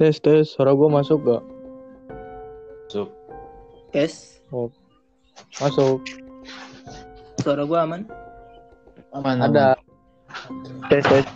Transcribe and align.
Tes 0.00 0.16
tes, 0.16 0.48
suara 0.48 0.72
gue 0.72 0.88
masuk 0.88 1.20
gak? 1.28 1.44
Masuk. 2.88 3.12
Tes, 3.92 4.40
Masuk. 5.60 6.00
suara 7.44 7.68
gua 7.68 7.84
aman? 7.84 8.08
Aman, 9.12 9.44
Ada. 9.44 9.76
Tes 10.88 11.04
tes. 11.04 11.28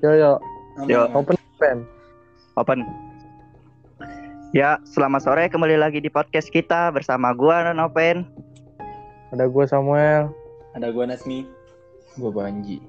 Yo 0.00 0.16
yo, 0.16 0.32
Aman. 0.80 0.88
Yo. 0.88 1.04
aman. 1.04 1.12
open 1.12 1.36
pen. 1.60 1.78
Open. 2.56 2.88
Ya, 4.56 4.80
selamat 4.88 5.20
sore 5.20 5.44
kembali 5.52 5.76
lagi 5.76 6.00
di 6.00 6.08
podcast 6.08 6.48
kita 6.48 6.88
bersama 6.88 7.36
gua 7.36 7.68
Nopen. 7.76 8.24
Ada 9.28 9.44
gue 9.44 9.64
Samuel. 9.68 10.32
Ada 10.72 10.88
gua 10.88 11.04
Nasmi. 11.04 11.44
Gue 12.16 12.32
Banji. 12.32 12.80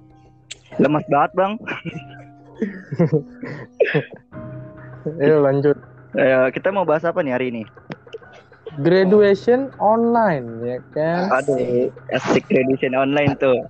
Lemas 0.79 1.03
banget, 1.11 1.31
Bang. 1.35 1.59
Ayo 5.19 5.43
lanjut. 5.43 5.77
Eh, 6.13 6.47
kita 6.53 6.69
mau 6.69 6.85
bahas 6.87 7.03
apa 7.03 7.19
nih 7.25 7.33
hari 7.33 7.49
ini? 7.49 7.63
Graduation 8.81 9.69
online 9.77 10.47
ya 10.65 10.77
kan? 10.93 11.29
Aduh, 11.41 11.93
asik 12.09 12.45
graduation 12.49 12.97
online 12.97 13.37
tuh. 13.37 13.65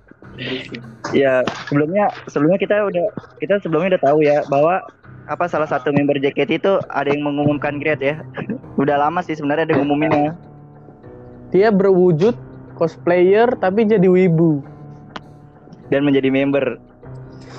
Ya, 1.12 1.44
sebelumnya 1.68 2.08
sebelumnya 2.28 2.58
kita 2.60 2.76
udah 2.88 3.06
kita 3.40 3.60
sebelumnya 3.60 3.96
udah 3.96 4.02
tahu 4.02 4.18
ya 4.24 4.40
bahwa 4.48 4.80
apa 5.24 5.44
salah 5.48 5.68
satu 5.68 5.92
member 5.92 6.20
JKT 6.20 6.60
itu 6.60 6.72
ada 6.92 7.08
yang 7.08 7.24
mengumumkan 7.24 7.80
grade 7.80 8.04
ya. 8.04 8.16
udah 8.82 8.96
lama 9.08 9.20
sih 9.20 9.36
sebenarnya 9.36 9.72
ada 9.72 9.76
ngumuminnya. 9.80 10.32
Dia 11.52 11.68
berwujud 11.68 12.34
cosplayer 12.76 13.52
tapi 13.56 13.84
jadi 13.88 14.06
wibu. 14.08 14.64
dan 15.92 16.00
menjadi 16.00 16.32
member. 16.32 16.80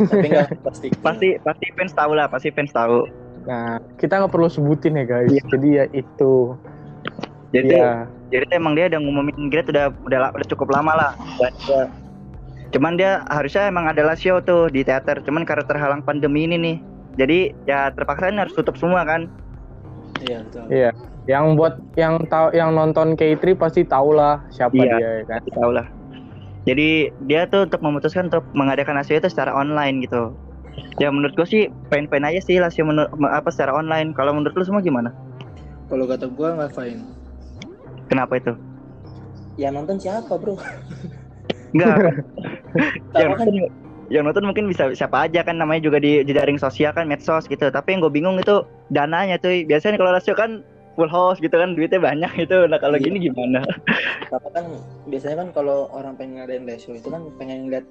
Tapi 0.01 0.27
enggak 0.33 0.49
pasti. 0.65 0.87
Pasti 0.97 1.27
pasti 1.45 1.65
fans 1.77 1.93
tahu 1.93 2.11
lah, 2.17 2.25
pasti 2.25 2.49
fans 2.49 2.73
tahu. 2.73 3.24
Nah, 3.45 3.77
kita 4.01 4.21
nggak 4.21 4.33
perlu 4.33 4.49
sebutin 4.49 4.97
ya 4.97 5.05
guys. 5.05 5.29
Iya. 5.29 5.43
Jadi 5.53 5.67
ya 5.69 5.85
itu. 5.93 6.57
Jadi 7.53 7.71
ya. 7.77 8.03
jadi 8.33 8.45
emang 8.57 8.75
dia 8.75 8.91
udah 8.91 8.99
ngumumin 8.99 9.47
grade 9.47 9.71
udah 9.71 9.93
udah, 10.03 10.33
udah 10.35 10.47
cukup 10.51 10.75
lama 10.75 10.91
lah 10.91 11.11
Dan 11.39 11.87
cuman 12.75 12.99
dia 12.99 13.23
harusnya 13.31 13.71
emang 13.71 13.87
adalah 13.87 14.11
show 14.19 14.43
tuh 14.43 14.67
di 14.67 14.83
teater 14.83 15.23
cuman 15.23 15.47
karena 15.47 15.63
terhalang 15.63 16.03
pandemi 16.03 16.43
ini 16.43 16.59
nih 16.59 16.77
jadi 17.15 17.39
ya 17.63 17.79
terpaksa 17.95 18.27
ini 18.27 18.43
harus 18.43 18.51
tutup 18.51 18.75
semua 18.75 19.07
kan 19.07 19.31
Iya, 20.25 20.43
betul. 20.47 20.63
Iya. 20.67 20.91
Yang 21.27 21.45
buat 21.55 21.73
yang 21.95 22.13
tahu 22.27 22.47
yang 22.55 22.75
nonton 22.75 23.15
K3 23.15 23.55
pasti 23.55 23.87
tahu 23.87 24.15
lah 24.15 24.43
siapa 24.51 24.75
Iya. 24.75 24.95
dia 24.99 25.09
ya 25.21 25.23
kan. 25.23 25.39
Pasti 25.39 25.51
tahu 25.55 25.71
lah 25.71 25.87
jadi 26.65 27.13
dia 27.29 27.45
tuh 27.45 27.69
untuk 27.69 27.79
memutuskan 27.85 28.27
untuk 28.27 28.43
mengadakan 28.57 28.97
lasio 28.97 29.21
itu 29.21 29.29
secara 29.29 29.53
online 29.53 30.01
gitu 30.01 30.33
ya 30.95 31.11
menurut 31.11 31.35
gue 31.35 31.43
sih 31.43 31.61
pengen-pengen 31.87 32.31
aja 32.31 32.39
sih 32.41 32.55
menur- 32.81 33.11
me- 33.15 33.31
apa 33.31 33.51
secara 33.51 33.75
online. 33.75 34.11
Kalau 34.11 34.31
menurut 34.31 34.55
lu 34.55 34.63
semua 34.63 34.79
gimana? 34.79 35.11
Kalau 35.85 36.05
kata 36.05 36.25
gua 36.27 36.57
nggak 36.57 36.73
fine. 36.73 37.01
kenapa 38.05 38.37
itu? 38.37 38.53
Yang 39.55 39.73
nonton 39.73 39.97
siapa, 39.97 40.33
Bro? 40.35 40.57
enggak 41.73 41.95
yang 43.19 43.33
kan? 43.33 43.45
nonton, 43.47 43.69
yang 44.07 44.23
nonton 44.25 44.45
mungkin 44.45 44.65
bisa 44.69 44.93
siapa 44.93 45.25
aja 45.25 45.41
kan 45.41 45.57
namanya 45.57 45.81
juga 45.81 45.97
di 45.97 46.21
jejaring 46.21 46.57
sosial 46.57 46.91
kan 46.91 47.05
medsos 47.05 47.45
gitu. 47.45 47.69
Tapi 47.69 47.95
yang 47.95 48.01
gue 48.01 48.13
bingung 48.13 48.37
itu 48.37 48.61
dananya 48.89 49.37
tuh 49.37 49.51
biasanya 49.65 49.97
kalau 49.97 50.13
rasio 50.13 50.33
kan 50.33 50.61
full 50.95 51.09
house 51.09 51.41
gitu 51.41 51.51
kan 51.51 51.73
duitnya 51.73 51.99
banyak 51.99 52.31
gitu. 52.45 52.65
Nah 52.65 52.77
kalau 52.77 52.95
Iya. 52.95 53.05
gini 53.09 53.17
gimana? 53.27 53.65
Tapi 54.29 54.47
kan 54.53 54.65
biasanya 55.05 55.35
kan 55.45 55.49
kalau 55.51 55.89
orang 55.91 56.13
pengen 56.15 56.41
ngadain 56.41 56.65
show 56.77 56.93
itu 56.93 57.07
kan 57.07 57.25
pengen 57.37 57.69
lihat 57.69 57.85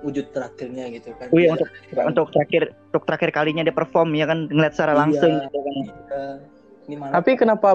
wujud 0.00 0.30
terakhirnya 0.30 0.84
gitu 0.90 1.10
kan. 1.14 1.26
Oh 1.28 1.36
iya, 1.36 1.50
untuk 1.52 1.68
Kan. 1.90 2.04
untuk 2.06 2.26
terakhir 2.30 2.62
untuk 2.88 3.02
terakhir 3.04 3.30
kalinya 3.32 3.62
dia 3.62 3.72
perform 3.72 4.12
ya 4.12 4.24
kan 4.24 4.46
ngeliat 4.46 4.72
secara 4.72 4.92
Iya. 4.92 5.00
langsung 5.00 5.32
gitu 5.40 5.58
kan 5.58 5.74
Iya. 5.74 6.22
Ini 6.84 6.96
mana? 6.96 7.12
Tapi 7.14 7.30
kenapa 7.34 7.68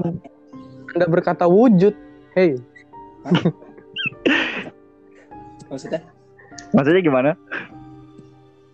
Anda 0.90 1.06
berkata 1.06 1.46
wujud? 1.46 1.94
Hey, 2.32 2.58
maksudnya? 5.70 6.02
maksudnya 6.70 7.02
gimana 7.02 7.32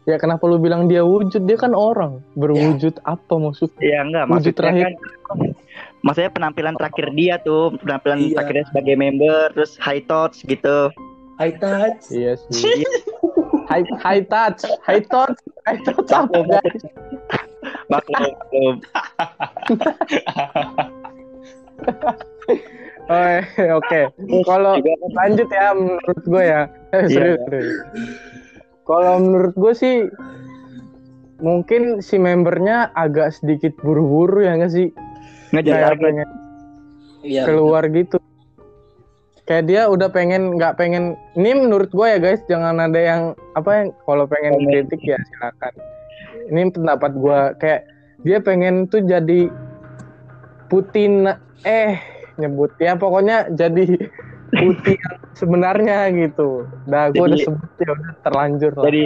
ya 0.03 0.16
kenapa 0.16 0.41
lu 0.44 0.57
bilang 0.57 0.85
dia 0.85 1.01
wujud? 1.01 1.44
Dia 1.44 1.56
kan 1.56 1.72
orang. 1.72 2.24
Berwujud 2.34 2.97
apa 3.03 3.35
maksudnya? 3.35 3.78
ya 3.79 4.00
enggak 4.01 4.25
Wujud 4.25 4.31
maksudnya 4.31 4.56
terakhir. 4.56 4.84
kan 4.84 4.94
maksudnya 6.00 6.31
penampilan 6.31 6.74
terakhir 6.74 7.06
dia 7.13 7.35
tuh 7.38 7.62
penampilan 7.78 8.18
Iya. 8.19 8.34
terakhirnya 8.34 8.66
sebagai 8.68 8.95
member 8.95 9.40
terus 9.53 9.75
high 9.78 10.01
touch 10.01 10.41
gitu 10.44 10.90
High 11.38 11.56
touch. 11.56 12.12
Iya 12.12 12.35
sih. 12.50 12.84
High, 13.69 13.85
high 14.02 14.24
touch, 14.25 14.66
high 14.81 15.03
touch, 15.06 15.38
high 15.63 15.80
touch 15.85 16.09
apa 16.09 16.38
guys? 16.44 16.81
maklum 17.88 18.22
maklum 18.34 18.75
Oh, 23.09 23.25
eh, 23.25 23.41
Oke, 23.74 24.13
kalau 24.46 24.78
lanjut 25.18 25.50
ya 25.50 25.74
menurut 25.74 26.22
gue 26.25 26.44
ya. 26.46 26.62
Iya. 26.94 27.06
serius, 27.09 27.41
serius. 27.50 27.78
Kalau 28.85 29.13
menurut 29.18 29.53
gue 29.57 29.74
sih 29.74 29.96
mungkin 31.41 32.06
si 32.06 32.22
membernya 32.22 32.94
agak 32.94 33.34
sedikit 33.34 33.74
buru-buru 33.81 34.46
ya 34.46 34.57
nggak 34.62 34.74
sih? 34.74 34.88
lagi 35.50 35.74
pengen 35.97 36.30
Iya. 37.25 37.50
keluar 37.50 37.90
gitu. 37.90 38.22
Kayak 39.50 39.66
dia 39.66 39.82
udah 39.90 40.14
pengen 40.14 40.62
nggak 40.62 40.78
pengen. 40.78 41.18
Ini 41.34 41.58
menurut 41.58 41.90
gue 41.90 42.06
ya 42.06 42.22
guys, 42.22 42.38
jangan 42.46 42.78
ada 42.78 43.00
yang 43.02 43.22
apa 43.58 43.70
yang 43.82 43.88
kalau 44.06 44.30
pengen 44.30 44.62
kritik 44.62 45.02
ya 45.02 45.18
silakan. 45.18 45.74
Ini 46.54 46.70
pendapat 46.70 47.12
gue 47.18 47.40
kayak 47.58 47.82
dia 48.22 48.38
pengen 48.38 48.86
tuh 48.86 49.02
jadi 49.02 49.50
Putin 50.70 51.26
eh 51.66 51.98
nyebut 52.38 52.70
ya 52.78 52.94
pokoknya 52.94 53.50
jadi 53.58 53.90
putih 54.62 54.96
yang 55.02 55.18
sebenarnya 55.34 56.14
gitu. 56.14 56.70
Dah 56.86 57.10
gue 57.10 57.26
udah 57.26 57.42
sebut 57.42 57.70
ya 57.81 57.90
udah 57.98 58.12
terlanjur 58.22 58.72
lah. 58.78 58.86
jadi 58.86 59.04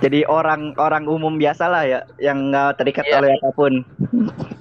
jadi 0.00 0.20
orang 0.30 0.78
orang 0.78 1.04
umum 1.10 1.34
biasa 1.36 1.66
lah 1.66 1.82
ya 1.82 2.00
yang 2.22 2.54
nggak 2.54 2.78
terikat 2.78 3.04
Iya. 3.10 3.16
oleh 3.20 3.30
apa 3.42 3.50
pun 3.52 3.72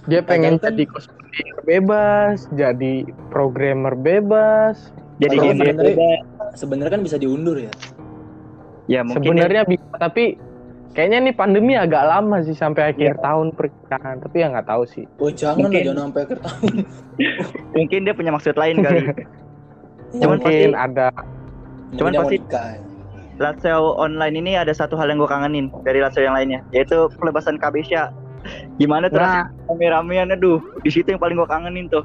Dia 0.09 0.25
pengen 0.25 0.57
jadi 0.57 0.89
cosplayer 0.89 1.57
bebas, 1.63 2.49
jadi 2.57 3.05
programmer 3.29 3.93
bebas. 3.93 4.89
Jadi 5.19 5.35
gamer 5.37 5.65
sebenarnya- 6.55 6.91
kan 6.91 7.01
bisa 7.03 7.17
diundur 7.19 7.59
ya. 7.59 7.71
ya 8.89 9.01
mungkin 9.05 9.21
Sebenarnya 9.21 9.63
bisa, 9.67 9.85
tapi 9.99 10.39
kayaknya 10.91 11.29
nih 11.29 11.33
pandemi 11.35 11.77
agak 11.77 12.01
lama 12.01 12.41
sih 12.41 12.57
sampai 12.57 12.89
akhir 12.89 13.21
tahun 13.21 13.53
perkiraan. 13.53 14.17
Tapi 14.17 14.35
ya 14.41 14.47
nggak 14.49 14.65
tahu 14.65 14.83
sih. 14.89 15.05
Oh 15.21 15.29
jangan 15.29 15.61
lah, 15.61 15.69
Mungkin. 15.69 15.83
jangan 15.85 16.01
sampai 16.09 16.21
akhir 16.25 16.37
tahun. 16.41 16.71
mungkin 17.77 17.99
dia 18.01 18.13
punya 18.15 18.31
maksud 18.33 18.55
lain 18.57 18.77
kali 18.81 18.99
Cuman 20.19 20.37
Mungkin 20.41 20.73
pasti- 20.73 20.73
ada. 20.73 21.07
Cuman 21.93 22.11
pasti-. 22.17 22.41
Latseo 23.39 23.95
online 23.95 24.35
ini 24.35 24.51
ada 24.59 24.75
satu 24.75 24.99
hal 24.99 25.07
yang 25.07 25.23
gue 25.23 25.29
kangenin 25.31 25.71
dari 25.87 26.03
Latseo 26.03 26.27
yang 26.27 26.35
lainnya 26.35 26.59
yaitu 26.75 27.07
pelepasan 27.15 27.55
Kabesha 27.55 28.11
gimana 28.75 29.07
tuh 29.07 29.15
Nah, 29.15 29.47
rame-ramean 29.63 30.35
aduh 30.35 30.59
di 30.83 30.91
situ 30.91 31.07
yang 31.07 31.23
paling 31.23 31.39
gue 31.39 31.47
kangenin 31.47 31.87
tuh 31.87 32.03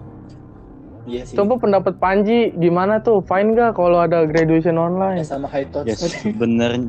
Iya 1.05 1.23
sih. 1.23 1.37
coba 1.37 1.61
pendapat 1.61 2.01
Panji 2.01 2.49
gimana 2.55 2.99
tuh? 2.99 3.21
Fine 3.21 3.53
gak 3.53 3.77
kalau 3.77 4.01
ada 4.01 4.25
graduation 4.25 4.75
Ya, 4.75 4.83
online? 4.83 5.21
sama 5.21 5.47
high 5.47 5.69
touch. 5.69 5.85
Ya 5.85 5.95
sebenarnya. 5.95 6.89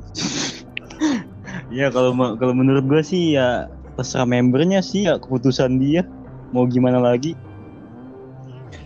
ya 1.69 1.87
kalau 1.89 2.11
kalau 2.35 2.53
menurut 2.53 2.83
gue 2.85 3.01
sih 3.01 3.35
ya 3.35 3.67
terserah 3.93 4.23
membernya 4.23 4.79
sih 4.79 5.03
ya 5.03 5.19
keputusan 5.19 5.75
dia 5.77 6.07
mau 6.49 6.63
gimana 6.63 6.97
lagi. 6.97 7.35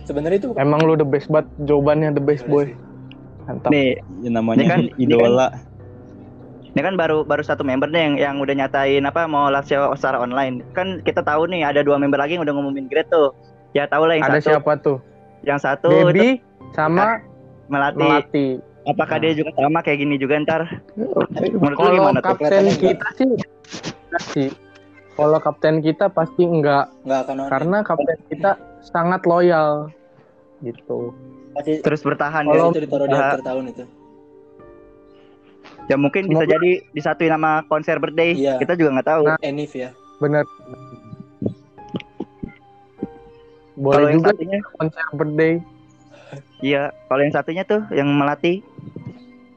Sebenarnya 0.02 0.38
itu 0.40 0.48
Emang 0.58 0.82
lu 0.82 0.94
the 0.94 1.06
best 1.06 1.30
banget 1.30 1.46
jawabannya 1.62 2.10
the 2.10 2.22
best 2.22 2.42
boy. 2.44 2.74
Mantap. 3.46 3.70
nih 3.70 4.02
Ya 4.20 4.30
namanya 4.30 4.58
Ini 4.58 4.66
kan- 4.66 4.90
ini 4.92 5.04
idola. 5.08 5.48
ini 6.70 6.80
kan 6.80 6.94
baru 6.94 7.22
baru 7.22 7.42
satu 7.42 7.66
member 7.66 7.86
nih 7.86 8.02
yang 8.02 8.14
yang 8.16 8.36
udah 8.38 8.54
nyatain 8.56 9.02
apa 9.02 9.26
mau 9.26 9.50
Latseo 9.50 9.90
secara 9.94 10.18
online 10.18 10.62
kan 10.70 11.02
kita 11.02 11.18
tahu 11.18 11.50
nih 11.50 11.66
ada 11.66 11.82
dua 11.82 11.98
member 11.98 12.14
lagi 12.14 12.38
yang 12.38 12.46
udah 12.46 12.54
ngumumin 12.54 12.86
grade 12.86 13.10
tuh 13.10 13.34
ya 13.74 13.90
tahu 13.90 14.06
lah 14.06 14.14
yang 14.14 14.30
ada 14.30 14.38
satu 14.38 14.54
siapa 14.54 14.78
tuh? 14.78 15.02
Yang 15.42 15.56
satu 15.56 15.88
itu 15.88 16.06
Baby 16.06 16.28
sama 16.70 17.20
melati 17.66 17.98
Melati. 17.98 18.46
apakah 18.82 19.16
dia 19.18 19.32
juga 19.32 19.50
sama 19.54 19.80
kayak 19.80 19.98
gini 19.98 20.14
juga 20.16 20.36
ntar 20.38 20.62
menurut 21.60 21.76
Kalau 21.76 21.92
gimana 21.92 22.18
tuh 22.18 22.26
kapten 22.30 22.48
Kelihatannya 22.50 22.74
kita 22.76 23.06
sih 23.12 23.26
enggak 23.26 24.22
sih. 24.28 24.48
Kalau 25.12 25.38
kapten 25.38 25.74
kita 25.78 26.06
pasti 26.08 26.42
enggak 26.42 26.88
nggak 27.04 27.20
akan 27.22 27.36
karena 27.48 27.78
kapten 27.82 28.18
kita 28.26 28.50
sangat 28.82 29.20
loyal 29.24 29.92
gitu. 30.60 31.12
Pasti 31.52 31.80
terus 31.80 32.00
bertahan 32.00 32.42
kalau 32.42 32.50
ya 32.50 32.60
Kalau- 32.60 32.72
itu 32.72 32.80
ditaruh 32.80 33.06
di 33.06 33.16
akhir 33.16 33.42
tahun 33.42 33.64
itu. 33.68 33.84
ya 35.86 35.96
mungkin 35.96 36.22
bisa 36.24 36.40
Semoga- 36.40 36.52
jadi 36.54 36.70
disatuin 36.92 37.32
sama 37.32 37.52
konser 37.66 37.98
birthday 37.98 38.30
Iya. 38.32 38.56
kita 38.56 38.72
juga 38.74 38.94
nggak 38.94 39.08
tahu 39.08 39.24
Nah, 39.26 39.38
Enif 39.42 39.74
ya. 39.74 39.90
Bener. 40.18 40.46
Kalau 43.80 43.88
Boleh 43.96 44.04
yang 44.06 44.14
juga 44.14 44.30
satunya 44.30 44.58
konser 44.76 45.04
birthday. 45.12 45.54
iya 46.60 46.82
kalau 47.08 47.20
yang 47.20 47.34
satunya 47.34 47.62
tuh 47.64 47.80
yang 47.90 48.08
melati 48.12 48.60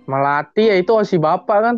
Melati 0.03 0.67
ya 0.67 0.75
itu 0.75 0.91
si 1.03 1.15
bapak 1.15 1.59
kan. 1.59 1.75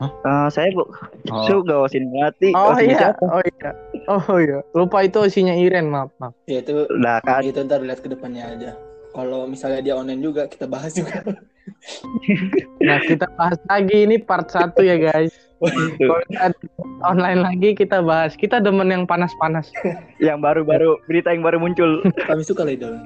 Eh, 0.00 0.48
saya 0.48 0.72
bu 0.72 0.88
Oh. 1.24 1.44
Suga 1.44 1.84
Osin 1.84 2.08
Melati. 2.08 2.52
Oh 2.52 2.72
Osin 2.72 2.88
iya, 2.88 3.12
siapa? 3.12 3.24
oh 3.24 3.40
iya. 3.40 3.70
Oh 4.06 4.36
iya. 4.36 4.58
Lupa 4.72 5.00
itu 5.00 5.20
isinya 5.24 5.52
Iren, 5.52 5.88
maaf, 5.88 6.12
maaf. 6.16 6.32
Ya 6.44 6.60
itu 6.60 6.84
Lah 6.94 7.20
kan. 7.20 7.40
itu 7.40 7.56
ntar 7.60 7.80
lihat 7.80 8.00
ke 8.00 8.08
depannya 8.08 8.44
aja. 8.46 8.70
Kalau 9.12 9.44
misalnya 9.44 9.80
dia 9.80 9.94
online 9.94 10.20
juga 10.20 10.44
kita 10.44 10.64
bahas 10.64 10.92
juga. 10.92 11.24
Nah, 12.78 12.98
kita 13.00 13.24
bahas 13.32 13.56
lagi 13.64 14.04
ini 14.04 14.16
part 14.18 14.48
1 14.48 14.74
ya, 14.80 14.96
guys. 14.98 15.32
Kalau 15.62 16.18
online 17.06 17.40
lagi 17.40 17.70
kita 17.78 18.02
bahas. 18.02 18.34
Kita 18.34 18.58
demen 18.58 18.90
yang 18.90 19.04
panas-panas. 19.06 19.70
Yang 20.22 20.38
baru-baru 20.42 20.98
berita 21.06 21.30
yang 21.30 21.44
baru 21.44 21.60
muncul. 21.60 22.00
Kami 22.26 22.42
suka 22.42 22.64
Lidl. 22.64 22.96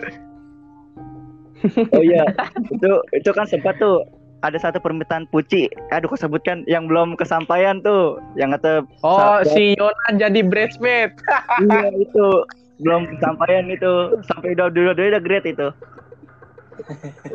Oh 1.91 2.03
iya, 2.03 2.23
itu 2.71 2.93
itu 3.11 3.31
kan 3.35 3.43
sempat 3.51 3.83
tuh 3.83 4.07
ada 4.47 4.59
satu 4.59 4.79
permintaan 4.79 5.27
Puci. 5.35 5.67
Aduh, 5.91 6.07
kau 6.07 6.19
sebutkan 6.19 6.63
yang 6.71 6.87
belum 6.87 7.19
kesampaian 7.19 7.83
tuh, 7.83 8.23
yang 8.39 8.55
kata 8.55 8.87
Oh, 9.03 9.43
si 9.43 9.75
Yona 9.75 10.15
jadi 10.15 10.47
bridesmaid. 10.47 11.19
iya 11.67 11.91
itu 11.99 12.47
belum 12.79 13.11
kesampaian 13.19 13.67
itu 13.67 14.23
sampai 14.31 14.55
udah 14.55 14.71
udah 14.71 14.95
udah, 14.95 15.05
udah 15.19 15.23
great 15.23 15.43
itu. 15.47 15.69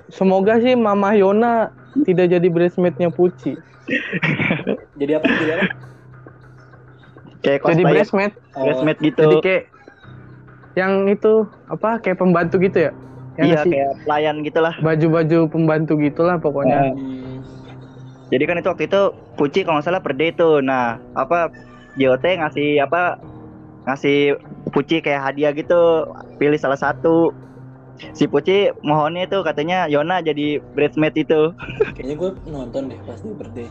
Semoga 0.08 0.64
sih 0.64 0.80
Mama 0.80 1.12
Yona 1.20 1.76
tidak 2.08 2.32
jadi 2.32 2.48
bridesmaidnya 2.48 3.12
Puci. 3.12 3.60
Jadi 5.00 5.12
apa? 5.18 5.26
Jadi 5.28 5.52
apa? 5.54 5.66
Kayak 7.44 7.60
Jadi 7.60 7.84
cosplay 7.84 7.92
bridesmaid. 7.92 8.34
Oh, 8.56 8.64
bridesmaid 8.64 8.98
gitu. 9.04 9.22
Jadi 9.22 9.36
kayak 9.44 9.64
yang 10.74 11.06
itu 11.06 11.46
apa 11.70 12.02
kayak 12.02 12.18
pembantu 12.18 12.58
gitu 12.58 12.90
ya? 12.90 12.92
Yang 13.38 13.46
iya 13.50 13.62
kayak 13.66 13.92
pelayan 14.06 14.36
gitulah. 14.46 14.74
baju-baju 14.78 15.40
pembantu 15.50 15.94
gitulah 15.98 16.38
pokoknya. 16.38 16.94
hmm, 16.94 17.42
Jadi 18.30 18.44
kan 18.50 18.58
itu 18.62 18.70
waktu 18.70 18.86
itu 18.90 19.02
Puci 19.34 19.66
kalau 19.66 19.82
nggak 19.82 19.86
salah 19.90 20.02
per 20.02 20.14
day 20.14 20.30
tuh. 20.34 20.62
Nah, 20.62 21.02
apa 21.18 21.50
JOT 21.98 22.22
ngasih 22.22 22.86
apa 22.86 23.18
ngasih 23.90 24.38
Puci 24.74 25.02
kayak 25.06 25.22
hadiah 25.34 25.54
gitu, 25.54 26.06
pilih 26.42 26.58
salah 26.58 26.78
satu. 26.78 27.34
Si 28.14 28.26
Puci 28.26 28.74
mohonnya 28.82 29.30
itu 29.30 29.40
katanya 29.46 29.86
Yona 29.86 30.20
jadi 30.20 30.60
bridesmaid 30.74 31.16
itu. 31.16 31.54
kayaknya 31.94 32.16
gue 32.18 32.30
nonton 32.50 32.82
deh 32.90 33.00
pas 33.06 33.18
dia 33.22 33.34
birthday. 33.38 33.68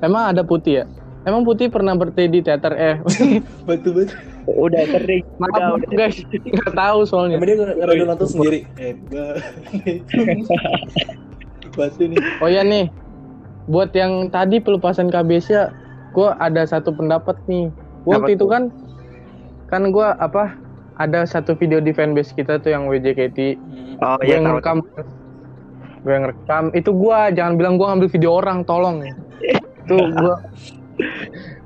Emang 0.00 0.32
ada 0.34 0.42
Putih 0.46 0.82
ya? 0.82 0.84
Emang 1.26 1.42
Putih 1.44 1.68
pernah 1.68 1.92
birthday 1.92 2.30
di 2.30 2.40
teater 2.40 2.72
eh? 2.78 2.96
Betul 3.68 4.04
betul. 4.04 4.16
Udah 4.48 4.80
sering. 4.88 5.24
Maaf 5.36 5.52
udah, 5.52 5.68
udah. 5.76 5.88
guys, 5.92 6.16
nggak 6.24 6.72
tahu 6.72 7.00
soalnya. 7.04 7.36
Emang 7.36 7.48
dia 7.52 7.84
dia 7.92 8.06
nonton 8.08 8.28
sendiri. 8.32 8.64
Hebat. 8.80 9.44
Batu 11.76 12.04
nih. 12.10 12.16
Oh 12.40 12.48
ya 12.48 12.64
nih, 12.64 12.88
buat 13.68 13.92
yang 13.92 14.32
tadi 14.32 14.56
pelepasan 14.64 15.12
KBS 15.12 15.46
ya, 15.52 15.68
gue 16.16 16.28
ada 16.40 16.64
satu 16.64 16.96
pendapat 16.96 17.36
nih. 17.44 17.68
Waktu 18.08 18.40
itu 18.40 18.48
kan, 18.48 18.72
kan 19.68 19.92
gue 19.92 20.08
apa? 20.16 20.56
Ada 20.98 21.30
satu 21.30 21.54
video 21.54 21.78
di 21.78 21.94
fanbase 21.94 22.34
kita 22.34 22.58
tuh 22.58 22.74
yang 22.74 22.90
WJKT. 22.90 23.54
Oh 24.02 24.18
Gue 24.18 24.26
iya 24.26 24.42
yang 24.42 24.50
rekam, 24.58 24.82
gue 26.02 26.12
yang 26.12 26.26
rekam. 26.26 26.74
Itu 26.74 26.90
gue 26.90 27.18
jangan 27.38 27.54
bilang 27.54 27.78
gue 27.78 27.86
ngambil 27.86 28.10
video 28.10 28.34
orang, 28.34 28.66
tolong. 28.66 29.06
Itu 29.42 29.94
gue, 29.94 30.34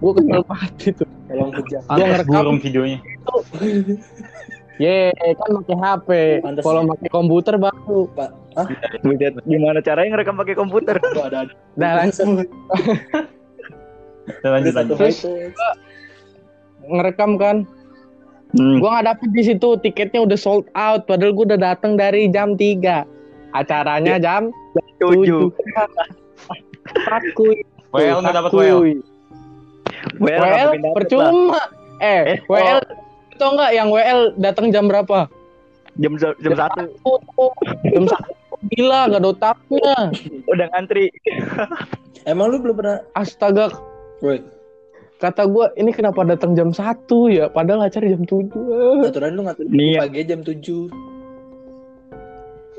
gue 0.05 0.13
kesel 0.21 0.43
banget 0.45 0.73
itu. 0.93 1.05
Tolong 1.33 1.51
kerja. 1.57 1.79
Gua 1.81 1.97
Pantes 1.97 2.29
ngerekam. 2.29 2.57
videonya. 2.61 2.99
Ye, 4.77 5.13
kan 5.17 5.51
pakai 5.65 5.77
HP. 5.81 6.09
Kalau 6.61 6.81
pakai 6.93 7.09
komputer 7.09 7.55
baru. 7.57 8.09
Pak. 8.13 8.31
Hah? 8.53 8.69
Gimana 9.49 9.81
caranya 9.81 10.21
ngerekam 10.21 10.37
pakai 10.37 10.55
komputer? 10.57 11.01
Gua 11.01 11.33
ada 11.33 11.49
ada. 11.49 11.55
Dah 11.81 11.93
langsung 12.05 12.37
lanjut 14.45 14.73
lanjut. 14.77 14.97
Terus, 15.01 15.25
ngerekam 16.85 17.41
kan. 17.41 17.65
Hmm. 18.53 18.85
Gua 18.85 19.01
nggak 19.01 19.07
dapet 19.17 19.29
di 19.33 19.43
situ 19.49 19.69
tiketnya 19.81 20.21
udah 20.29 20.37
sold 20.37 20.69
out 20.77 21.09
padahal 21.09 21.33
gua 21.33 21.57
udah 21.57 21.61
datang 21.73 21.97
dari 21.97 22.29
jam 22.29 22.53
3 22.53 23.05
acaranya 23.57 24.21
jam 24.21 24.53
Tujuh. 25.01 25.49
7 25.51 27.07
Pakuy 27.09 27.65
WL 27.93 28.19
nggak 28.25 28.35
dapat. 28.37 28.51
Well, 28.53 28.81
nggak 30.19 30.41
dapet 30.41 30.81
lah. 30.81 30.93
percuma. 30.97 31.61
Eh, 32.03 32.23
Eh, 32.35 32.39
WL 32.49 32.81
itu 33.33 33.45
enggak 33.45 33.71
yang 33.77 33.89
WL 33.93 34.21
datang 34.41 34.73
jam 34.73 34.89
berapa? 34.89 35.29
Jam 36.01 36.17
jam 36.17 36.53
satu. 36.57 36.89
Oh, 37.05 37.53
jam 37.85 38.09
satu. 38.09 38.33
Gila 38.73 39.13
nggak 39.13 39.21
ada 39.21 39.29
otaknya. 39.29 39.97
Udah 40.49 40.67
ngantri. 40.73 41.13
Emang 42.25 42.55
lu 42.55 42.63
belum 42.63 42.79
pernah 42.81 42.99
astaga. 43.13 43.69
Woi, 44.23 44.39
kata 45.23 45.47
gua 45.47 45.71
ini 45.79 45.95
kenapa 45.95 46.27
datang 46.27 46.59
jam 46.59 46.75
1 46.75 46.83
ya 47.31 47.47
padahal 47.47 47.87
acara 47.87 48.11
jam 48.11 48.27
7 48.27 49.07
aturan 49.07 49.39
lu 49.39 49.47
ngatur 49.47 49.71
Niat. 49.71 50.11
pagi 50.11 50.27
jam 50.27 50.43
7 50.43 51.13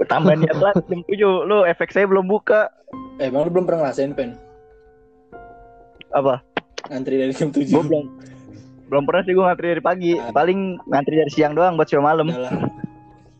Tambah 0.04 0.36
niat 0.42 0.58
lah 0.60 0.74
jam 0.90 1.06
tujuh. 1.06 1.48
Lu 1.48 1.64
efek 1.64 1.94
saya 1.94 2.10
belum 2.10 2.28
buka. 2.28 2.72
Eh, 3.22 3.30
emang 3.30 3.48
lu 3.48 3.50
belum 3.54 3.66
pernah 3.70 3.88
ngerasain 3.88 4.12
pen 4.18 4.36
Apa? 6.14 6.42
Antri 6.92 7.16
dari 7.16 7.32
jam 7.32 7.50
7 7.54 7.72
Gue 7.72 7.84
belum 7.86 8.06
belum 8.92 9.04
pernah 9.10 9.24
sih 9.26 9.34
gue 9.34 9.42
ngantri 9.42 9.68
dari 9.74 9.84
pagi. 9.84 10.12
Paling 10.18 10.60
ngantri 10.86 11.16
dari 11.18 11.32
siang 11.34 11.58
doang 11.58 11.80
buat 11.80 11.90
show 11.90 12.04
malam. 12.04 12.30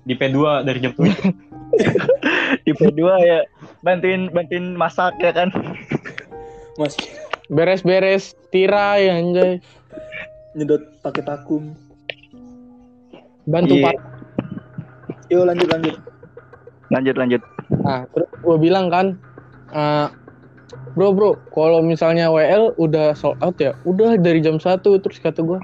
Di 0.08 0.14
P2 0.18 0.66
dari 0.66 0.80
jam 0.82 0.94
7. 0.96 1.04
Di 2.66 2.72
P2 2.72 3.02
ya 3.22 3.40
bantuin 3.82 4.30
bantuin 4.32 4.74
masak 4.74 5.20
ya 5.22 5.34
kan. 5.36 5.50
Mas 6.80 6.98
beres-beres 7.54 8.34
tirai 8.50 9.08
anjay 9.14 9.62
nyedot 10.58 10.82
pakai 11.06 11.22
vakum 11.24 11.78
bantu 13.46 13.78
Iya. 13.78 13.86
pak 13.94 13.96
Yuk 15.32 15.50
lanjut 15.50 15.70
lanjut 15.72 15.96
Lanjut 16.94 17.16
lanjut. 17.18 17.42
Nah, 17.82 18.06
terus 18.14 18.30
gue 18.38 18.58
bilang 18.62 18.86
kan, 18.94 19.18
eh, 19.74 20.08
bro 20.94 21.10
bro, 21.10 21.34
kalau 21.50 21.82
misalnya 21.82 22.30
WL 22.30 22.78
udah 22.78 23.18
sold 23.18 23.42
out 23.42 23.58
ya, 23.58 23.74
udah 23.82 24.14
dari 24.22 24.46
jam 24.46 24.62
1 24.62 25.02
terus 25.02 25.18
kata 25.18 25.42
gue, 25.42 25.58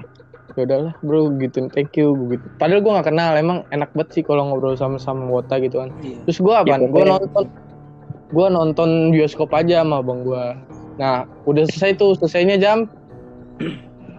ya 0.58 0.66
udahlah 0.66 0.90
bro 1.06 1.30
gitu, 1.38 1.70
thank 1.70 1.94
you 1.94 2.18
gua 2.18 2.34
gitu. 2.34 2.46
Padahal 2.58 2.82
gue 2.82 2.92
nggak 2.98 3.08
kenal, 3.14 3.32
emang 3.38 3.62
enak 3.70 3.94
banget 3.94 4.08
sih 4.18 4.22
kalau 4.26 4.50
ngobrol 4.50 4.74
sama 4.74 4.98
sama 4.98 5.22
wota 5.30 5.62
gitu 5.62 5.78
kan. 5.78 5.94
Iya. 6.02 6.18
Terus 6.26 6.38
gue 6.42 6.54
apa? 6.54 6.66
Iya, 6.66 6.78
gue 6.82 6.88
pokoknya. 6.90 7.12
nonton, 7.14 7.44
gue 8.34 8.46
nonton 8.50 8.90
bioskop 9.14 9.50
aja 9.54 9.86
sama 9.86 10.02
bang 10.02 10.20
gue. 10.26 10.44
Nah, 11.00 11.24
udah 11.48 11.64
selesai 11.64 11.96
tuh, 11.96 12.12
selesainya 12.20 12.60
jam, 12.60 12.84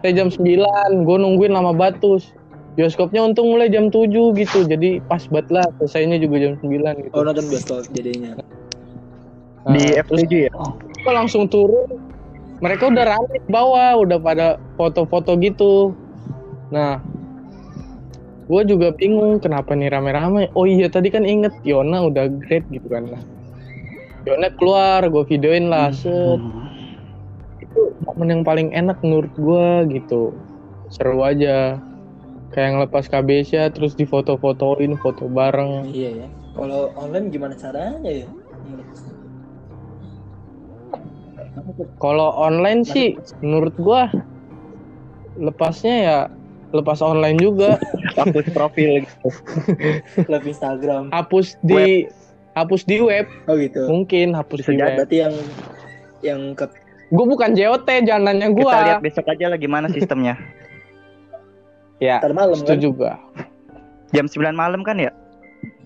selesai 0.01 0.11
jam 0.17 0.27
9, 0.33 1.05
gue 1.05 1.17
nungguin 1.21 1.53
lama 1.53 1.77
batus. 1.77 2.33
Bioskopnya 2.73 3.21
untung 3.21 3.53
mulai 3.53 3.69
jam 3.69 3.93
7 3.93 4.09
gitu, 4.33 4.65
jadi 4.65 5.03
pas 5.05 5.21
banget 5.29 5.61
lah, 5.61 5.67
selesainya 5.77 6.17
juga 6.17 6.41
jam 6.41 6.53
9 6.57 7.05
gitu. 7.05 7.13
Oh 7.13 7.21
nonton 7.21 7.45
bioskop 7.45 7.85
jadinya. 7.93 8.33
Nah, 9.61 9.77
Di 9.77 9.93
F7 10.01 10.49
ya. 10.49 10.53
gua 11.05 11.13
langsung 11.21 11.45
turun. 11.45 12.01
Mereka 12.61 12.93
udah 12.93 13.17
rame 13.17 13.41
di 13.41 13.49
bawah 13.49 13.97
udah 14.05 14.17
pada 14.21 14.47
foto-foto 14.77 15.33
gitu. 15.41 15.97
Nah 16.69 17.01
gue 18.45 18.61
juga 18.69 18.93
bingung 18.93 19.41
kenapa 19.41 19.73
nih 19.73 19.89
rame-rame. 19.89 20.53
Oh 20.53 20.69
iya 20.69 20.85
tadi 20.85 21.09
kan 21.09 21.25
inget 21.25 21.57
Yona 21.65 22.05
udah 22.05 22.29
great 22.45 22.61
gitu 22.69 22.85
kan. 22.85 23.09
Nah 23.09 23.21
Yona 24.29 24.53
keluar 24.61 25.01
gue 25.09 25.23
videoin 25.25 25.73
lah 25.73 25.89
set 25.89 26.37
itu 27.71 27.95
momen 28.03 28.27
yang 28.27 28.43
paling 28.43 28.75
enak 28.75 28.99
menurut 28.99 29.31
gue 29.39 29.67
gitu. 29.95 30.35
Seru 30.91 31.23
aja. 31.23 31.79
Kayak 32.51 32.69
ngelepas 32.75 33.07
kabesnya 33.07 33.71
terus 33.71 33.95
difoto-fotoin 33.95 34.99
foto 34.99 35.31
bareng. 35.31 35.87
Iya 35.87 36.27
ya. 36.27 36.27
Kalau 36.51 36.91
online 36.99 37.31
gimana 37.31 37.55
caranya 37.55 38.11
ya? 38.11 38.27
Kalau 42.03 42.35
online 42.35 42.83
sih 42.83 43.15
menurut 43.39 43.71
gua 43.79 44.11
lepasnya 45.39 45.95
ya 46.03 46.17
lepas 46.75 46.99
online 46.99 47.39
juga. 47.39 47.79
Hapus 48.19 48.51
profil 48.51 49.07
gitu. 49.07 49.29
Live 50.27 50.47
Instagram. 50.51 51.07
Hapus 51.15 51.55
di 51.63 52.11
hapus 52.59 52.83
di 52.83 52.99
web. 52.99 53.31
Oh 53.47 53.55
gitu. 53.55 53.87
Mungkin 53.87 54.35
hapus 54.35 54.67
Bisa 54.67 54.75
di 54.75 54.83
web. 54.83 54.99
Berarti 54.99 55.17
yang 55.23 55.35
Yang 56.21 56.41
ke 56.53 56.65
Gue 57.11 57.25
bukan 57.27 57.51
JOT 57.51 57.83
jangan 58.01 58.23
nanya 58.25 58.47
Kita 58.47 58.55
gua. 58.57 58.75
lihat 58.87 59.01
besok 59.01 59.27
aja 59.27 59.45
lah 59.47 59.57
gimana 59.57 59.87
sistemnya. 59.87 60.35
Ya, 62.01 62.17
ntar 62.17 62.33
malam 62.33 62.57
kan 62.57 62.65
setuju 62.65 62.87
gua. 62.91 63.13
Jam 64.09 64.25
9 64.25 64.33
malam 64.51 64.81
kan 64.81 64.97
ya? 64.97 65.13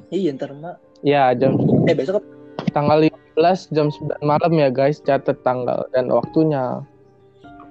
Iya 0.07 0.31
ntar 0.31 0.55
mak 0.55 0.79
Ya, 1.03 1.35
jam 1.35 1.59
Eh 1.83 1.91
besok 1.91 2.23
apa? 2.23 2.27
tanggal 2.71 3.03
15 3.35 3.67
jam 3.69 3.91
9 3.91 4.23
malam 4.23 4.51
ya 4.53 4.69
guys, 4.69 5.03
catat 5.03 5.35
tanggal 5.41 5.83
dan 5.91 6.07
waktunya. 6.07 6.79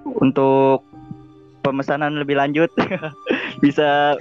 Untuk 0.05 0.85
pemesanan 1.61 2.21
lebih 2.21 2.37
lanjut 2.37 2.69
bisa 3.65 4.21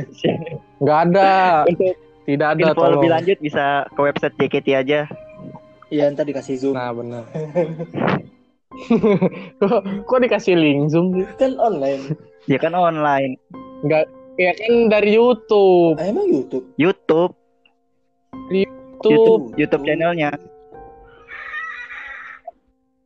Nggak 0.80 1.00
ada, 1.06 1.32
untuk 1.68 1.92
tidak 2.24 2.48
ada 2.50 2.62
info 2.64 2.80
tolong. 2.80 2.94
lebih 2.96 3.10
lanjut 3.12 3.38
bisa 3.44 3.66
ke 3.90 4.00
website 4.00 4.36
JKT 4.40 4.68
aja. 4.72 5.00
Iya 5.92 6.08
ntar 6.10 6.24
dikasih 6.24 6.56
zoom 6.56 6.80
Nah, 6.80 6.96
benar. 6.96 7.28
kok, 9.62 9.82
kok 9.84 10.20
dikasih 10.20 10.56
link 10.56 10.90
zoom 10.90 11.14
Kan 11.36 11.56
online. 11.58 12.16
Ya 12.46 12.58
kan 12.58 12.74
online. 12.74 13.40
enggak 13.84 14.08
ya 14.36 14.52
kan 14.56 14.88
dari 14.88 15.14
YouTube 15.14 15.96
Ah, 15.96 16.08
emang 16.08 16.26
YouTube? 16.26 16.66
YouTube, 16.76 17.34
YouTube 18.50 19.44
YouTube 19.56 19.84
channelnya. 19.84 20.32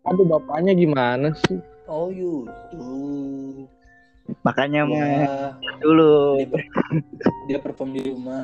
aduh 0.03 0.24
bapaknya 0.24 0.72
gimana 0.72 1.36
sih 1.46 1.60
Oh, 1.88 2.12
YouTube. 2.12 3.63
Makanya 4.43 4.84
mah 4.84 5.00
Wah, 5.00 5.51
dulu. 5.79 6.36
dia, 6.36 6.48
per- 6.51 6.67
dia 7.48 7.57
perform 7.63 7.96
di 7.96 8.12
rumah. 8.12 8.43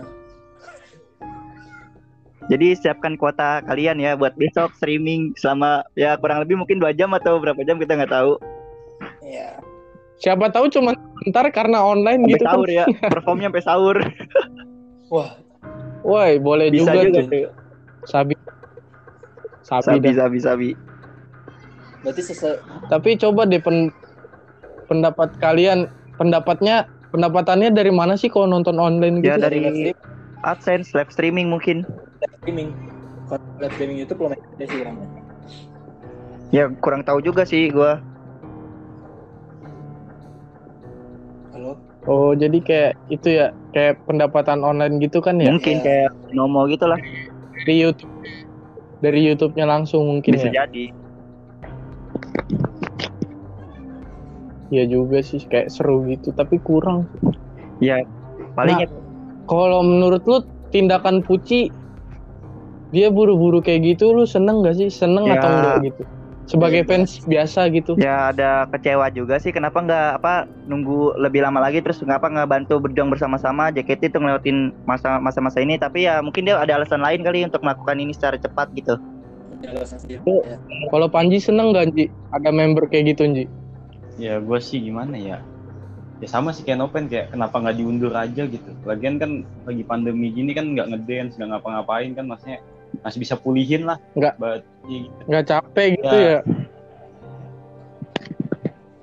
Jadi 2.43 2.75
siapkan 2.75 3.15
kuota 3.15 3.63
kalian 3.63 3.97
ya 3.97 4.13
buat 4.13 4.35
besok 4.35 4.75
streaming 4.75 5.31
selama 5.35 5.79
ya 5.93 6.19
kurang 6.19 6.43
lebih 6.43 6.59
mungkin 6.59 6.75
dua 6.75 6.91
jam 6.91 7.11
atau 7.11 7.39
berapa 7.39 7.59
jam 7.63 7.77
kita 7.77 7.95
nggak 7.95 8.11
tahu. 8.11 8.35
Ya. 9.21 9.59
siapa 10.15 10.47
tahu 10.47 10.67
cuma 10.69 10.95
ntar 11.27 11.51
karena 11.51 11.83
online 11.83 12.23
Sampai 12.23 12.31
gitu 12.31 12.43
sahur 12.45 12.63
kan 12.65 12.77
ya, 12.77 12.85
performnya 13.11 13.47
sampai 13.51 13.63
sahur. 13.63 13.97
Wah, 15.09 15.29
woi 16.01 16.39
boleh 16.39 16.67
Bisa 16.69 16.87
juga, 16.87 17.01
juga 17.01 17.19
tuh 17.19 17.23
tuh. 17.27 17.47
sabi 18.03 18.33
sabi 19.61 19.83
Sabi, 19.83 19.99
dah. 20.05 20.13
sabi, 20.15 20.37
sabi. 20.39 20.69
berarti 22.03 22.21
sesuai 22.21 22.55
tapi 22.87 23.15
coba 23.15 23.47
deh 23.47 23.59
pen- 23.59 23.91
pendapat 24.85 25.31
kalian 25.39 25.87
pendapatnya 26.15 26.83
pendapatannya 27.09 27.71
dari 27.71 27.91
mana 27.91 28.15
sih 28.15 28.27
kalau 28.27 28.43
nonton 28.45 28.75
online 28.75 29.19
gitu 29.19 29.31
Ya 29.31 29.39
dari 29.39 29.59
live 29.59 29.75
stream- 29.95 30.01
AdSense, 30.43 30.91
live 30.91 31.07
streaming 31.09 31.47
mungkin. 31.47 31.87
Kalau 32.43 33.39
live 33.57 33.73
streaming 33.73 33.97
YouTube 34.03 34.19
lumayan 34.19 34.43
ada 34.43 34.65
sih 34.67 34.77
orangnya. 34.83 35.07
Ya 36.51 36.63
kurang 36.83 37.01
tahu 37.01 37.23
juga 37.23 37.47
sih 37.47 37.71
gua. 37.71 38.03
Halo? 41.55 41.79
oh 42.03 42.35
jadi 42.35 42.57
kayak 42.59 42.91
itu 43.07 43.39
ya 43.39 43.55
kayak 43.71 44.03
pendapatan 44.03 44.59
online 44.59 44.99
gitu 44.99 45.23
kan 45.23 45.39
ya 45.39 45.55
Mungkin 45.55 45.79
Iya. 45.79 45.85
kayak 45.85 46.09
Nomo 46.35 46.67
gitu 46.67 46.83
lah. 46.83 46.99
dari 47.55 47.75
YouTube 47.79 48.11
dari 48.99 49.19
YouTube-nya 49.23 49.63
langsung 49.63 50.03
mungkin 50.09 50.35
Bisa 50.35 50.51
ya 50.51 50.67
jadi. 50.67 50.91
Iya 54.67 54.83
juga 54.89 55.23
sih 55.23 55.39
kayak 55.39 55.71
seru 55.71 56.03
gitu 56.11 56.35
tapi 56.35 56.59
kurang 56.59 57.07
Ya 57.79 58.03
paling 58.51 58.83
Nah, 58.83 58.89
kalau 59.45 59.79
menurut 59.79 60.27
lu 60.27 60.43
tindakan 60.69 61.23
Puci 61.23 61.71
dia 62.93 63.09
buru-buru 63.09 63.59
kayak 63.59 63.97
gitu 63.97 64.13
lu 64.13 64.29
seneng 64.29 64.61
gak 64.61 64.77
sih? 64.77 64.87
Seneng 64.93 65.25
Ya. 65.25 65.41
atau 65.41 65.49
enggak 65.49 65.77
gitu? 65.89 66.03
Sebagai 66.43 66.83
Ya, 66.83 66.87
fans 66.87 67.23
biasa 67.23 67.71
gitu. 67.71 67.91
Ya 67.95 68.29
ada 68.29 68.67
kecewa 68.67 69.07
juga 69.09 69.39
sih. 69.39 69.55
Kenapa 69.55 69.79
nggak 69.79 70.19
apa 70.19 70.43
nunggu 70.67 71.15
lebih 71.15 71.39
lama 71.39 71.63
lagi? 71.63 71.79
Terus 71.79 72.03
ngapa 72.03 72.27
nggak 72.27 72.49
bantu 72.51 72.83
berjuang 72.83 73.07
bersama-sama? 73.07 73.71
JKT 73.71 74.11
itu 74.11 74.19
ngelewatin 74.19 74.75
masa 74.83 75.23
masa-masa 75.23 75.63
ini. 75.63 75.79
Tapi 75.79 76.03
ya 76.03 76.19
mungkin 76.19 76.43
dia 76.43 76.59
ada 76.59 76.75
alasan 76.75 76.99
lain 76.99 77.23
kali 77.23 77.47
untuk 77.47 77.63
melakukan 77.63 77.95
ini 77.95 78.11
secara 78.11 78.35
cepat 78.35 78.69
gitu. 78.75 78.99
Oh. 80.27 80.43
Ya. 80.43 80.59
kalau 80.91 81.07
Panji 81.07 81.39
seneng 81.39 81.71
gak 81.71 81.95
Ji 81.95 82.11
ada 82.35 82.51
member 82.51 82.83
kayak 82.91 83.15
gitu 83.15 83.23
Ji 83.31 83.45
Ya 84.19 84.35
gue 84.43 84.59
sih 84.59 84.83
gimana 84.83 85.15
ya? 85.15 85.39
Ya 86.19 86.27
sama 86.27 86.51
sih 86.51 86.67
kayak 86.67 86.83
Nopen 86.83 87.07
kayak 87.07 87.31
kenapa 87.31 87.63
nggak 87.63 87.75
diundur 87.79 88.11
aja 88.11 88.43
gitu. 88.43 88.71
Lagian 88.83 89.15
kan 89.17 89.47
lagi 89.63 89.83
pandemi 89.87 90.29
gini 90.35 90.51
kan 90.51 90.75
nggak 90.75 90.91
ngedance 90.91 91.39
nggak 91.39 91.55
ngapa-ngapain 91.55 92.11
kan 92.11 92.27
maksudnya 92.27 92.59
masih 93.01 93.19
bisa 93.19 93.35
pulihin 93.35 93.83
lah 93.83 93.97
Nggak. 94.13 94.33
But, 94.37 94.61
ya 94.85 94.97
gitu. 95.01 95.21
nggak 95.25 95.45
capek 95.45 95.87
gitu 95.97 96.15
Ya. 96.15 96.29
ya, 96.29 96.39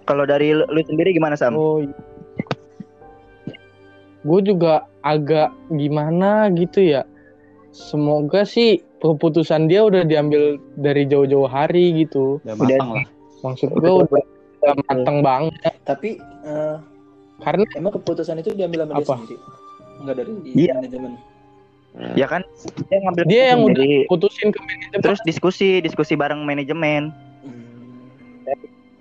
kalau 0.05 0.25
dari 0.25 0.51
lu, 0.51 0.65
lu 0.67 0.81
sendiri 0.83 1.11
gimana 1.11 1.35
Sam? 1.35 1.55
oh 1.55 1.83
gue 4.21 4.41
juga 4.45 4.85
agak 5.01 5.49
gimana 5.73 6.53
gitu 6.53 6.85
ya 6.85 7.09
semoga 7.71 8.45
sih 8.45 8.79
keputusan 9.01 9.65
dia 9.65 9.81
udah 9.81 10.05
diambil 10.05 10.61
dari 10.77 11.09
jauh-jauh 11.09 11.49
hari 11.49 12.05
gitu 12.05 12.37
Udah 12.45 12.53
matang 12.55 12.91
lah 12.93 13.05
maksud 13.41 13.73
gue 13.73 13.81
udah, 13.81 14.21
udah 14.61 14.75
mateng 14.85 15.19
banget 15.25 15.73
Tapi 15.81 16.21
eh, 16.45 16.77
karena 17.41 17.65
emang 17.73 17.97
keputusan 17.97 18.37
itu 18.37 18.53
diambil 18.53 18.85
sama 18.85 18.93
dia 18.93 19.01
Apa? 19.01 19.15
sendiri. 19.17 19.37
Enggak 19.97 20.15
dari 20.17 20.33
Iya. 20.45 20.73
manajemen. 20.77 21.13
Ya 22.15 22.31
kan 22.31 22.47
dia 22.87 22.99
ngambil 23.03 23.25
dia 23.27 23.43
yang 23.51 23.67
udah 23.67 24.07
putusin 24.07 24.55
ke 24.55 24.59
manajemen 24.63 25.03
terus 25.03 25.21
diskusi 25.27 25.83
diskusi 25.83 26.15
bareng 26.15 26.47
manajemen 26.47 27.11
Hmm. 27.41 27.65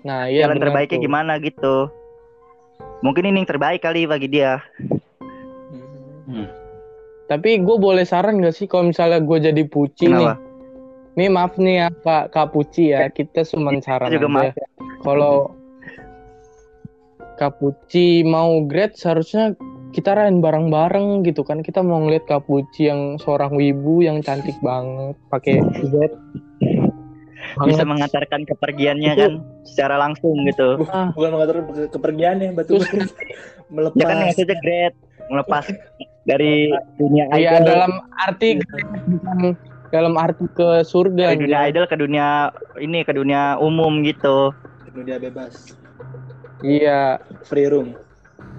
nah 0.00 0.24
iya 0.24 0.48
jalan 0.48 0.56
terbaiknya 0.58 0.96
tuh. 0.96 1.04
gimana 1.04 1.32
gitu 1.38 1.76
mungkin 3.04 3.28
ini 3.28 3.44
yang 3.44 3.48
terbaik 3.48 3.84
kali 3.84 4.08
bagi 4.08 4.28
dia 4.28 4.58
Hmm. 6.24 6.46
Tapi 7.26 7.58
gue 7.58 7.76
boleh 7.78 8.06
saran 8.06 8.38
gak 8.38 8.54
sih 8.54 8.66
kalau 8.66 8.86
misalnya 8.90 9.18
gue 9.18 9.38
jadi 9.38 9.62
Puci 9.66 10.06
Kenapa? 10.06 10.38
nih? 10.38 10.38
Nih 11.18 11.28
maaf 11.30 11.52
nih 11.58 11.74
ya 11.82 11.88
Kak, 12.06 12.24
Kak 12.30 12.46
Puci 12.54 12.94
ya, 12.94 13.10
kita 13.10 13.42
cuma 13.50 13.74
saran 13.82 14.14
juga 14.14 14.30
aja. 14.30 14.34
maaf 14.34 14.54
Kalau 15.02 15.34
Kak 17.34 17.58
Puci 17.58 18.22
mau 18.22 18.62
grade 18.62 18.94
seharusnya 18.94 19.58
kita 19.90 20.10
rayain 20.12 20.38
bareng-bareng 20.38 21.22
gitu 21.22 21.42
kan. 21.42 21.60
Kita 21.60 21.80
mau 21.80 21.98
ngeliat 21.98 22.24
Kak 22.24 22.44
Puci 22.44 22.86
yang 22.86 23.16
seorang 23.16 23.52
wibu 23.52 24.00
yang 24.00 24.20
cantik 24.20 24.56
banget, 24.60 25.14
pakai 25.28 25.58
grade. 25.60 26.16
bisa 27.60 27.82
mengantarkan 27.82 28.46
kepergiannya 28.46 29.10
Itu- 29.10 29.20
kan 29.20 29.32
secara 29.64 29.98
langsung 29.98 30.38
gitu 30.46 30.86
Ah, 30.86 31.10
Bukan 31.10 31.30
mengatur 31.34 31.56
ke- 31.66 31.90
kepergiannya, 31.90 32.54
batu 32.54 32.78
Terus- 32.78 33.10
melepas. 33.74 33.96
ya 33.96 34.06
kan 34.06 34.16
maksudnya 34.22 34.56
great 34.60 34.94
melepas 35.26 35.64
dari 36.22 36.70
dunia 36.94 37.26
Iya 37.32 37.58
idol 37.58 37.66
dalam 37.66 37.92
arti 38.14 38.48
bukan 38.54 39.56
dalam 39.90 40.14
arti 40.14 40.46
ke 40.48 40.84
surga. 40.84 41.34
dari 41.34 41.42
dunia 41.42 41.60
idol 41.66 41.84
ke 41.84 41.96
dunia 41.96 42.28
ini 42.78 43.02
ke 43.02 43.10
dunia 43.10 43.58
umum 43.58 43.98
gitu 44.02 44.54
dia 45.02 45.18
bebas. 45.18 45.74
Iya, 46.60 47.18
Free 47.42 47.66
room. 47.66 47.98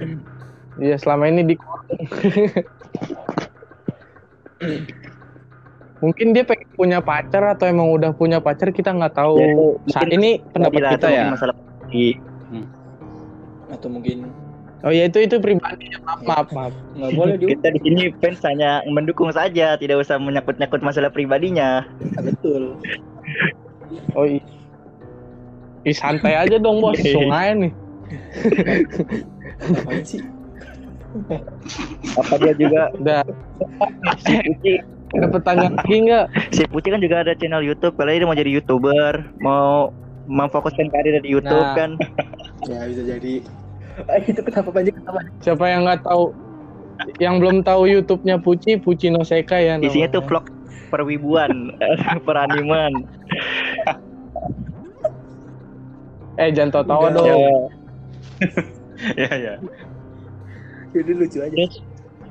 iya 0.81 0.97
selama 0.97 1.29
ini 1.29 1.45
di 1.45 1.55
Mungkin 6.01 6.33
dia 6.33 6.41
pengen 6.41 6.69
punya 6.73 6.97
pacar 6.97 7.45
atau 7.45 7.69
emang 7.69 7.93
udah 7.93 8.09
punya 8.09 8.41
pacar 8.41 8.73
kita 8.73 8.89
nggak 8.89 9.13
tahu. 9.13 9.37
Ya, 9.37 9.53
Saat 9.93 10.09
mungkin 10.09 10.17
ini 10.17 10.31
pendapat 10.49 10.81
kita 10.97 11.07
ya. 11.13 11.29
masalah 11.29 11.53
pribadi. 11.53 12.17
Atau 13.69 13.87
mungkin 13.87 14.17
Oh 14.81 14.89
ya 14.89 15.05
itu 15.05 15.21
itu 15.21 15.37
pribadi. 15.37 15.93
Maaf 16.01 16.25
maaf 16.25 16.47
maaf. 16.49 16.73
nggak 16.97 17.11
boleh 17.13 17.35
di 17.37 17.45
kita 17.53 17.69
di 17.69 17.79
sini 17.85 18.03
fans 18.17 18.41
hanya 18.41 18.81
mendukung 18.89 19.29
saja 19.29 19.77
tidak 19.77 20.01
usah 20.01 20.17
menyangkut-nyangkut 20.17 20.81
masalah 20.81 21.13
pribadinya 21.13 21.85
Ah, 22.17 22.21
betul. 22.25 22.73
Oh 24.17 24.25
iya. 24.25 24.41
Ih, 25.85 25.93
santai 25.93 26.33
aja 26.33 26.57
dong 26.57 26.81
bos, 26.81 26.97
sungai 27.13 27.53
nih. 27.57 27.71
Ngapain 29.69 30.01
sih? 30.01 30.21
Apa 32.13 32.33
dia 32.37 32.53
juga 32.53 32.81
Udah, 32.93 33.21
si 34.17 34.33
Puci 34.37 34.73
ada 35.11 35.27
pertanyaan 35.27 35.75
lagi 35.75 35.97
nggak? 36.01 36.25
si 36.49 36.63
Puci 36.65 36.87
kan 36.87 36.99
juga 36.99 37.15
ada 37.19 37.33
channel 37.33 37.61
YouTube 37.61 37.95
kalau 37.95 38.09
dia 38.09 38.23
mau 38.23 38.33
jadi 38.33 38.47
youtuber 38.49 39.13
mau 39.37 39.91
memfokuskan 40.23 40.87
karir 40.87 41.19
di 41.19 41.29
YouTube 41.29 41.59
Nah. 41.65 41.75
kan 41.75 41.91
Ya 42.63 42.85
bisa 42.85 43.01
jadi. 43.03 43.41
Ah, 44.05 44.21
itu 44.23 44.39
kenapa 44.39 44.69
banyak 44.69 44.93
kenapa? 44.93 45.19
Siapa 45.39 45.65
yang 45.65 45.83
nggak 45.83 46.01
tahu, 46.01 46.31
yang 47.17 47.35
belum 47.37 47.59
tahu 47.61 47.89
YouTube-nya 47.89 48.37
Puci, 48.37 48.77
Puci 48.77 49.09
no 49.09 49.21
Seka 49.21 49.57
ya. 49.57 49.75
isinya 49.75 50.07
namanya. 50.07 50.13
tuh 50.13 50.23
vlog 50.23 50.45
perwibuan 50.87 51.51
peraniman 52.25 52.93
Eh 56.37 56.49
jangan 56.51 56.85
Enggak. 56.87 57.11
dong. 57.13 57.43
ya 59.19 59.31
ya 59.33 59.53
Jadi 60.91 61.11
lucu 61.15 61.37
aja. 61.39 61.51
Terus 61.55 61.75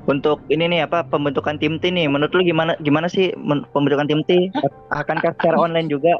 untuk 0.09 0.41
ini 0.49 0.65
nih 0.65 0.89
apa 0.89 1.05
pembentukan 1.05 1.61
tim 1.61 1.77
T 1.77 1.93
nih 1.93 2.09
menurut 2.09 2.33
lu 2.33 2.41
gimana 2.41 2.73
gimana 2.81 3.05
sih 3.05 3.29
pembentukan 3.73 4.09
tim 4.09 4.21
T 4.25 4.49
akankah 4.89 5.33
secara 5.37 5.61
online 5.61 5.89
juga 5.93 6.17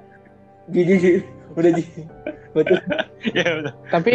Gigi, 0.70 0.96
gigi. 1.02 1.14
udah 1.58 1.72
ji. 1.74 1.84
Betul. 2.54 2.78
ya 3.38 3.48
udah 3.66 3.74
Tapi 3.90 4.12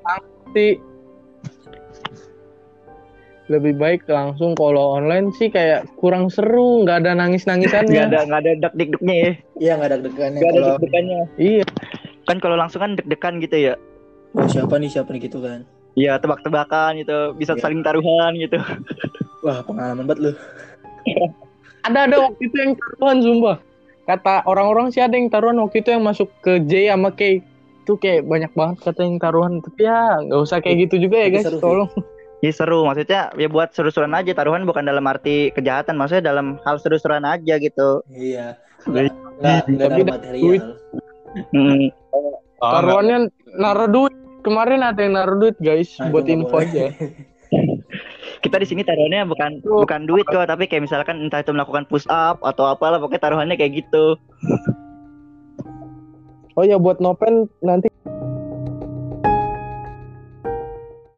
pasti 0.00 0.66
lebih 3.46 3.78
baik 3.78 4.10
langsung 4.10 4.58
kalau 4.58 4.98
online 4.98 5.30
sih 5.38 5.46
kayak 5.46 5.86
kurang 6.02 6.26
seru, 6.26 6.82
nggak 6.82 7.06
ada 7.06 7.14
nangis-nangisannya. 7.14 7.94
nggak 7.94 8.10
ada 8.10 8.20
nggak 8.26 8.40
ada 8.42 8.52
dak 8.58 8.72
dikduknya 8.74 9.14
ya 9.14 9.30
Iya 9.62 9.72
nggak 9.78 9.86
ada 9.86 9.96
deg-degannya 10.02 10.38
nggak 10.42 10.50
ada 10.50 10.58
kalau 10.58 10.70
deg-degannya 10.74 11.20
Iya, 11.38 11.64
kan 12.26 12.36
kalau 12.42 12.56
langsung 12.58 12.80
kan 12.82 12.98
deg-degan 12.98 13.38
gitu 13.38 13.56
ya 13.70 13.74
oh, 14.34 14.46
siapa 14.50 14.74
nih 14.82 14.90
siapa 14.90 15.14
nih 15.14 15.30
gitu 15.30 15.38
kan. 15.44 15.62
Iya 15.96 16.12
tebak-tebakan 16.16 17.00
gitu 17.00 17.32
bisa 17.34 17.52
Iya. 17.52 17.62
saling 17.62 17.80
taruhan 17.80 18.36
gitu 18.36 18.60
Wah 19.44 19.64
pengalaman 19.64 20.04
banget 20.04 20.18
lu. 20.20 20.32
ada 21.80 21.98
ada 22.04 22.16
waktu 22.20 22.42
itu 22.42 22.56
yang 22.56 22.72
taruhan 22.74 23.18
sumpah. 23.20 23.56
kata 24.04 24.44
orang-orang 24.44 24.86
sih 24.88 25.00
ada 25.00 25.12
yang 25.12 25.26
taruhan 25.26 25.56
waktu 25.56 25.80
itu 25.80 25.90
yang 25.90 26.02
masuk 26.02 26.30
ke 26.38 26.62
J 26.62 26.90
sama 26.90 27.10
K 27.10 27.42
itu 27.80 27.92
kayak 27.96 28.22
banyak 28.22 28.52
banget 28.52 28.76
kata 28.80 29.00
yang 29.02 29.16
taruhan 29.16 29.58
tapi 29.58 29.82
ya 29.82 30.18
nggak 30.20 30.40
usah 30.40 30.58
kayak 30.58 30.86
gitu 30.86 31.00
juga 31.00 31.16
ya 31.18 31.28
guys 31.28 31.42
seru 31.44 31.58
tolong 31.58 31.90
Iya 32.36 32.52
seru, 32.52 32.84
maksudnya 32.84 33.32
ya 33.32 33.48
buat 33.48 33.72
seru-seruan 33.72 34.12
aja 34.12 34.28
taruhan 34.30 34.62
bukan 34.62 34.84
dalam 34.84 35.00
arti 35.02 35.48
kejahatan, 35.50 35.96
maksudnya 35.96 36.30
dalam 36.30 36.60
hal 36.62 36.76
seru-seruan 36.76 37.24
aja 37.24 37.56
gitu. 37.56 38.04
Iya. 38.06 38.60
Tapi- 38.84 39.08
Nggak 39.08 39.56
nggak 39.64 39.64
tapi 39.64 39.72
dalam 39.72 39.96
da- 39.96 40.12
material. 40.12 40.42
duit. 40.44 40.62
Hmm. 41.50 41.84
Oh, 42.60 42.70
taruhannya 42.70 43.18
naruh 43.56 43.88
duit 43.88 44.12
kemarin 44.46 44.86
ada 44.86 45.00
yang 45.02 45.18
naruh 45.18 45.34
duit 45.42 45.58
guys 45.58 45.90
Nah, 45.98 46.14
buat 46.14 46.30
info 46.30 46.54
boleh. 46.54 46.70
aja 46.70 46.84
Kita 48.44 48.62
di 48.62 48.66
sini 48.68 48.86
taruhannya 48.86 49.26
bukan 49.26 49.50
bukan 49.64 50.06
duit 50.06 50.22
kok, 50.28 50.46
tapi 50.46 50.70
kayak 50.70 50.86
misalkan 50.86 51.18
entah 51.18 51.42
itu 51.42 51.50
melakukan 51.50 51.82
push 51.90 52.06
up 52.06 52.38
atau 52.46 52.70
apalah, 52.70 53.02
pokoknya 53.02 53.22
taruhannya 53.22 53.56
kayak 53.58 53.82
gitu. 53.82 54.14
oh 56.54 56.62
ya 56.62 56.78
buat 56.78 57.02
nopen 57.02 57.50
nanti 57.64 57.90